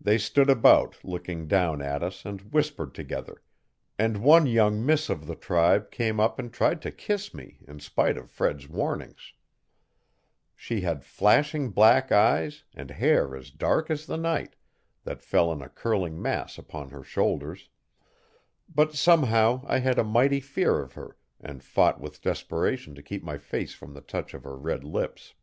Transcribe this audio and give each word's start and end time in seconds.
They 0.00 0.18
stood 0.18 0.50
about, 0.50 1.04
looking 1.04 1.46
down 1.46 1.80
at 1.80 2.02
us 2.02 2.24
and 2.24 2.40
whispered 2.52 2.96
together, 2.96 3.44
and 3.96 4.16
one 4.18 4.48
young 4.48 4.84
miss 4.84 5.08
of 5.08 5.26
the 5.28 5.36
tribe 5.36 5.92
came 5.92 6.18
up 6.18 6.40
and 6.40 6.52
tried 6.52 6.82
to 6.82 6.90
kiss 6.90 7.32
me 7.32 7.60
in 7.68 7.78
spite 7.78 8.16
of 8.16 8.28
Fred's 8.28 8.68
warnings: 8.68 9.34
She 10.56 10.80
had 10.80 11.04
flashing 11.04 11.70
black 11.70 12.10
eyes 12.10 12.64
and 12.74 12.90
hair 12.90 13.36
as 13.36 13.52
dark 13.52 13.88
as 13.88 14.06
the 14.06 14.16
night, 14.16 14.56
that 15.04 15.22
fell 15.22 15.52
in 15.52 15.62
a 15.62 15.68
curling 15.68 16.20
mass 16.20 16.58
upon 16.58 16.90
her 16.90 17.04
shoulders; 17.04 17.68
but, 18.68 18.94
somehow, 18.94 19.62
I 19.68 19.78
had 19.78 19.96
a 19.96 20.02
mighty 20.02 20.40
fear 20.40 20.80
of 20.80 20.94
her 20.94 21.16
and 21.38 21.62
fought 21.62 22.00
with 22.00 22.20
desperation 22.20 22.96
to 22.96 23.00
keep 23.02 23.22
my 23.22 23.38
face 23.38 23.74
from 23.74 23.94
the 23.94 24.00
touch 24.00 24.34
of 24.34 24.42
her 24.42 24.56
red 24.58 24.82
lips. 24.82 25.34